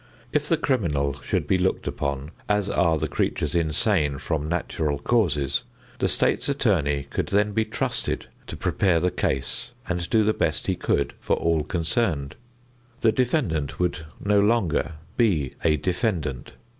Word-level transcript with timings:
If 0.33 0.49
the 0.49 0.57
criminal 0.57 1.13
should 1.21 1.45
be 1.45 1.57
looked 1.59 1.85
upon 1.85 2.31
as 2.49 2.71
are 2.71 2.97
the 2.97 3.07
creatures 3.07 3.53
insane 3.53 4.17
from 4.17 4.49
natural 4.49 4.97
causes, 4.97 5.61
the 5.99 6.07
State's 6.09 6.49
Attorney 6.49 7.03
could 7.11 7.27
then 7.27 7.51
be 7.51 7.65
trusted 7.65 8.25
to 8.47 8.57
prepare 8.57 8.99
the 8.99 9.11
case 9.11 9.73
and 9.87 10.09
do 10.09 10.23
the 10.23 10.33
best 10.33 10.65
he 10.65 10.73
could 10.75 11.13
for 11.19 11.35
all 11.35 11.61
concerned. 11.63 12.35
The 13.01 13.11
defendant 13.11 13.79
would 13.79 14.07
no 14.19 14.39
longer 14.39 14.93
be 15.17 15.53
a 15.63 15.77
defendant. 15.77 16.53